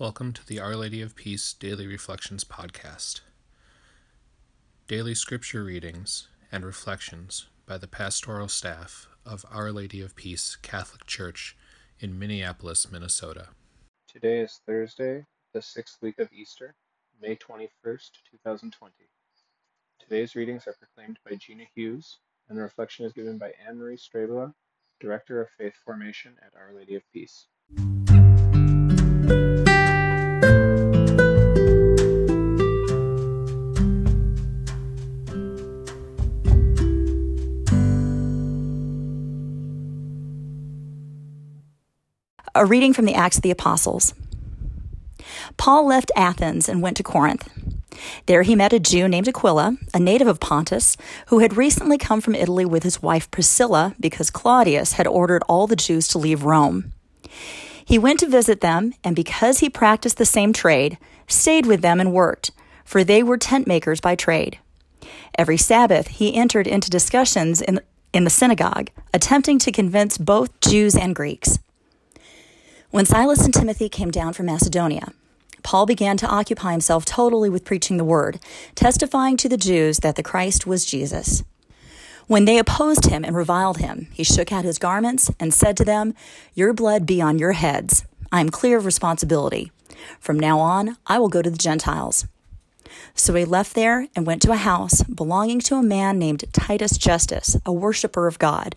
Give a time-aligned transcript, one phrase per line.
[0.00, 3.22] Welcome to the Our Lady of Peace Daily Reflections podcast.
[4.86, 11.04] Daily scripture readings and reflections by the pastoral staff of Our Lady of Peace Catholic
[11.06, 11.56] Church
[11.98, 13.48] in Minneapolis, Minnesota.
[14.06, 16.76] Today is Thursday, the sixth week of Easter,
[17.20, 18.92] May 21st, 2020.
[19.98, 23.96] Today's readings are proclaimed by Gina Hughes, and the reflection is given by Anne Marie
[23.96, 24.54] Strabala,
[25.00, 27.48] Director of Faith Formation at Our Lady of Peace.
[42.58, 44.14] A reading from the Acts of the Apostles.
[45.58, 47.48] Paul left Athens and went to Corinth.
[48.26, 50.96] There he met a Jew named Aquila, a native of Pontus,
[51.28, 55.68] who had recently come from Italy with his wife Priscilla because Claudius had ordered all
[55.68, 56.90] the Jews to leave Rome.
[57.84, 60.98] He went to visit them, and because he practiced the same trade,
[61.28, 62.50] stayed with them and worked,
[62.84, 64.58] for they were tent makers by trade.
[65.38, 67.78] Every Sabbath he entered into discussions in,
[68.12, 71.60] in the synagogue, attempting to convince both Jews and Greeks.
[72.90, 75.12] When Silas and Timothy came down from Macedonia,
[75.62, 78.40] Paul began to occupy himself totally with preaching the word,
[78.74, 81.44] testifying to the Jews that the Christ was Jesus.
[82.28, 85.84] When they opposed him and reviled him, he shook out his garments and said to
[85.84, 86.14] them,
[86.54, 88.06] Your blood be on your heads.
[88.32, 89.70] I am clear of responsibility.
[90.18, 92.26] From now on, I will go to the Gentiles.
[93.14, 96.96] So he left there and went to a house belonging to a man named Titus
[96.96, 98.74] Justus, a worshiper of God.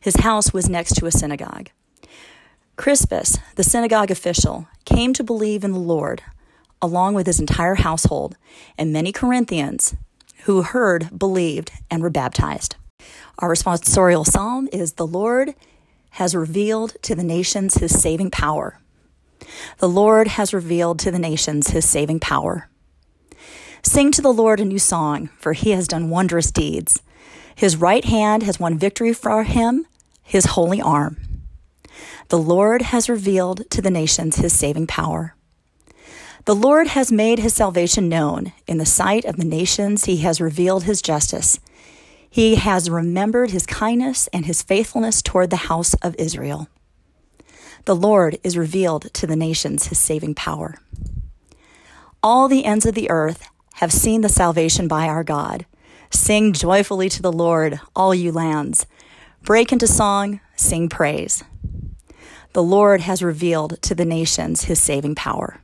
[0.00, 1.70] His house was next to a synagogue.
[2.76, 6.22] Crispus, the synagogue official, came to believe in the Lord,
[6.80, 8.36] along with his entire household,
[8.78, 9.94] and many Corinthians
[10.44, 12.76] who heard believed and were baptized.
[13.38, 15.54] Our responsorial psalm is The Lord
[16.12, 18.80] has revealed to the nations his saving power.
[19.78, 22.68] The Lord has revealed to the nations his saving power.
[23.82, 27.02] Sing to the Lord a new song, for he has done wondrous deeds.
[27.54, 29.86] His right hand has won victory for him,
[30.22, 31.31] his holy arm.
[32.28, 35.34] The Lord has revealed to the nations his saving power.
[36.44, 38.52] The Lord has made his salvation known.
[38.66, 41.60] In the sight of the nations, he has revealed his justice.
[42.28, 46.68] He has remembered his kindness and his faithfulness toward the house of Israel.
[47.84, 50.78] The Lord is revealed to the nations his saving power.
[52.22, 55.66] All the ends of the earth have seen the salvation by our God.
[56.10, 58.86] Sing joyfully to the Lord, all you lands.
[59.42, 61.44] Break into song, sing praise
[62.52, 65.60] the Lord has revealed to the nations his saving power.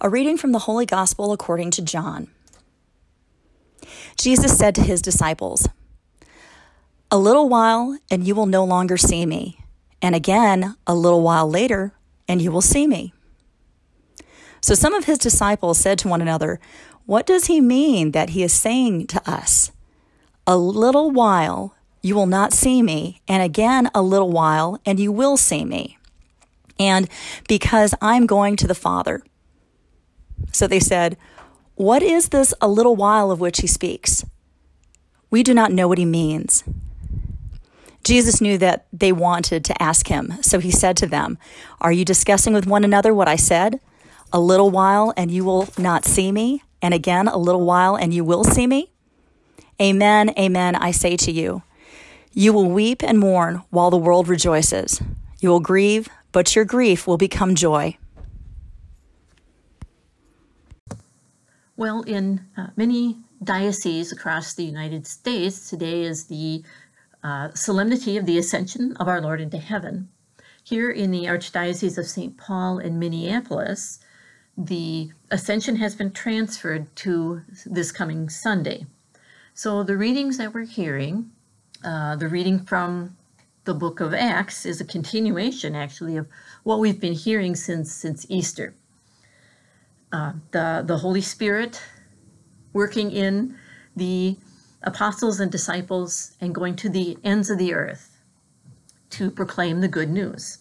[0.00, 2.28] A reading from the Holy Gospel according to John.
[4.16, 5.68] Jesus said to his disciples,
[7.10, 9.58] A little while, and you will no longer see me,
[10.02, 11.94] and again, a little while later,
[12.28, 13.14] and you will see me.
[14.64, 16.58] So some of his disciples said to one another,
[17.04, 19.70] what does he mean that he is saying to us?
[20.46, 25.12] A little while you will not see me, and again a little while and you
[25.12, 25.98] will see me.
[26.78, 27.10] And
[27.46, 29.22] because I'm going to the Father.
[30.50, 31.18] So they said,
[31.74, 34.24] What is this a little while of which he speaks?
[35.30, 36.64] We do not know what he means.
[38.02, 41.36] Jesus knew that they wanted to ask him, so he said to them,
[41.82, 43.78] Are you discussing with one another what I said?
[44.34, 48.12] A little while and you will not see me, and again a little while, and
[48.12, 48.90] you will see me?
[49.80, 51.62] Amen, amen, I say to you.
[52.32, 55.00] You will weep and mourn while the world rejoices.
[55.38, 57.96] You will grieve, but your grief will become joy.
[61.76, 66.64] Well, in uh, many dioceses across the United States, today is the
[67.22, 70.08] uh, solemnity of the Ascension of our Lord into heaven.
[70.64, 72.36] Here in the Archdiocese of St.
[72.36, 74.00] Paul in Minneapolis,
[74.56, 78.86] the Ascension has been transferred to this coming Sunday.
[79.54, 81.30] So the readings that we're hearing,
[81.84, 83.16] uh, the reading from
[83.64, 86.28] the book of Acts is a continuation actually of
[86.62, 88.74] what we've been hearing since since Easter.
[90.12, 91.82] Uh, the the Holy Spirit
[92.72, 93.56] working in
[93.96, 94.36] the
[94.82, 98.20] apostles and disciples and going to the ends of the earth
[99.10, 100.58] to proclaim the good news.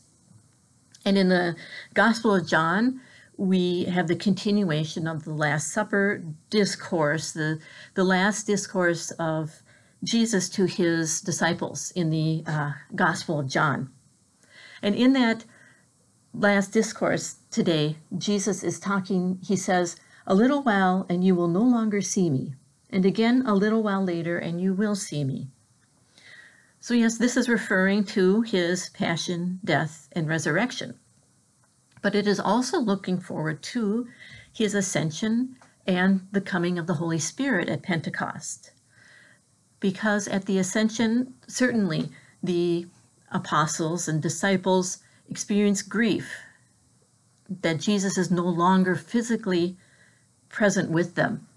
[1.06, 1.56] And in the
[1.94, 3.01] Gospel of John,
[3.43, 7.59] we have the continuation of the Last Supper discourse, the,
[7.93, 9.61] the last discourse of
[10.01, 13.89] Jesus to his disciples in the uh, Gospel of John.
[14.81, 15.43] And in that
[16.33, 21.63] last discourse today, Jesus is talking, he says, A little while and you will no
[21.63, 22.55] longer see me,
[22.89, 25.49] and again a little while later, and you will see me.
[26.79, 30.99] So, yes, this is referring to his passion, death, and resurrection.
[32.03, 34.07] But it is also looking forward to
[34.51, 35.55] his ascension
[35.88, 38.71] and the coming of the Holy Spirit at Pentecost.
[39.79, 42.09] Because at the ascension, certainly
[42.44, 42.85] the
[43.31, 46.38] apostles and disciples experience grief
[47.61, 49.77] that Jesus is no longer physically
[50.50, 51.47] present with them.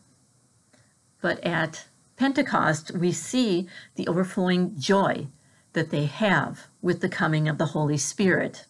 [1.20, 5.26] But at Pentecost, we see the overflowing joy
[5.72, 8.66] that they have with the coming of the Holy Spirit.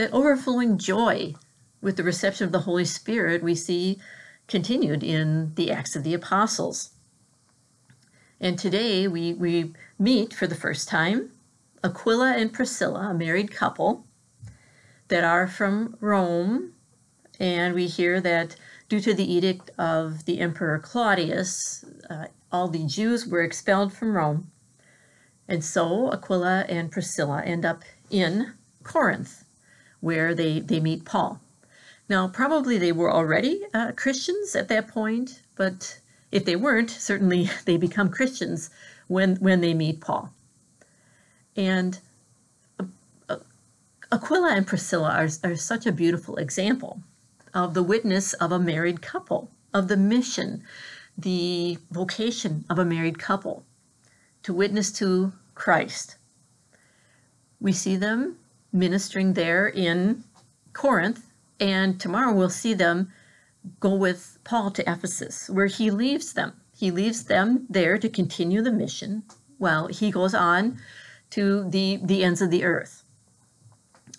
[0.00, 1.34] That overflowing joy
[1.82, 3.98] with the reception of the Holy Spirit we see
[4.48, 6.92] continued in the Acts of the Apostles.
[8.40, 11.32] And today we, we meet for the first time
[11.84, 14.06] Aquila and Priscilla, a married couple
[15.08, 16.72] that are from Rome.
[17.38, 18.56] And we hear that
[18.88, 24.14] due to the edict of the Emperor Claudius, uh, all the Jews were expelled from
[24.14, 24.50] Rome.
[25.46, 29.44] And so Aquila and Priscilla end up in Corinth,
[30.00, 31.40] where they, they meet Paul.
[32.08, 36.00] Now, probably they were already uh, Christians at that point, but
[36.32, 38.70] if they weren't, certainly they become Christians
[39.06, 40.32] when, when they meet Paul.
[41.56, 41.98] And
[42.78, 42.84] uh,
[43.28, 43.36] uh,
[44.10, 47.02] Aquila and Priscilla are, are such a beautiful example
[47.54, 50.62] of the witness of a married couple, of the mission,
[51.18, 53.64] the vocation of a married couple
[54.42, 56.16] to witness to Christ.
[57.60, 58.38] We see them
[58.72, 60.24] ministering there in
[60.72, 61.30] Corinth
[61.60, 63.12] and tomorrow we'll see them
[63.78, 66.54] go with Paul to Ephesus, where he leaves them.
[66.74, 69.24] He leaves them there to continue the mission
[69.58, 70.78] while he goes on
[71.30, 73.04] to the, the ends of the earth.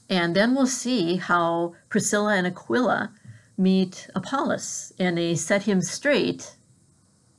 [0.08, 3.12] And then we'll see how Priscilla and Aquila
[3.58, 6.56] meet Apollos and they set him straight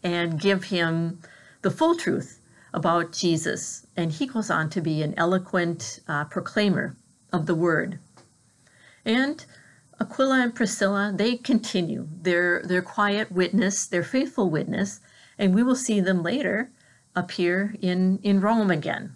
[0.03, 1.21] and give him
[1.63, 2.41] the full truth
[2.75, 3.87] about Jesus.
[3.97, 6.97] And he goes on to be an eloquent uh, proclaimer
[7.33, 7.99] of the word.
[9.05, 9.45] And
[10.01, 15.01] Aquila and Priscilla, they continue their, their quiet witness, their faithful witness,
[15.39, 16.71] and we will see them later
[17.15, 19.15] appear in, in Rome again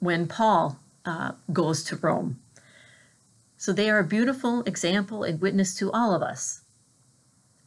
[0.00, 2.38] when Paul uh, goes to Rome.
[3.56, 6.60] So they are a beautiful example and witness to all of us.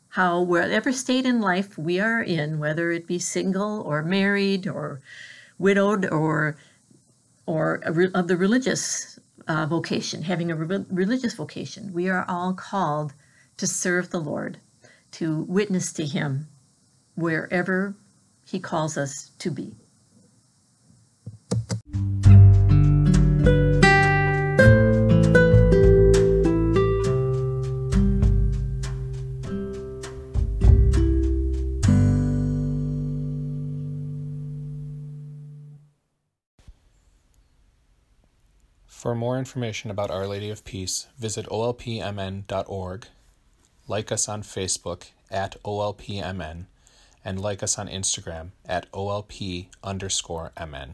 [0.09, 5.01] How, whatever state in life we are in, whether it be single or married or
[5.57, 6.57] widowed or
[7.45, 7.81] or
[8.13, 11.93] of the religious uh, vocation, having a re- religious vocation.
[11.93, 13.13] We are all called
[13.57, 14.59] to serve the Lord,
[15.13, 16.47] to witness to Him
[17.15, 17.95] wherever
[18.45, 19.75] He calls us to be.
[39.01, 43.07] For more information about Our Lady of Peace, visit olpmn.org,
[43.87, 46.65] like us on Facebook at olpmn,
[47.25, 50.93] and like us on Instagram at olp underscore mn.